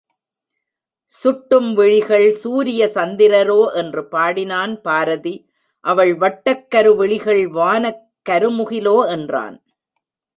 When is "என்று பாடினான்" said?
3.73-4.73